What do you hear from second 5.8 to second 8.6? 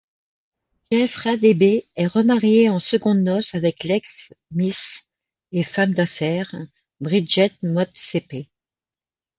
d’affaires Bridgette Motsepe.